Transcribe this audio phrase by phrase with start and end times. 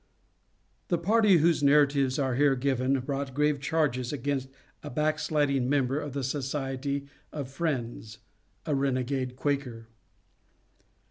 [0.87, 4.49] The party whose narratives are here given brought grave charges against
[4.81, 8.17] a backsliding member of the Society of Friends
[8.65, 9.89] a renegade Quaker.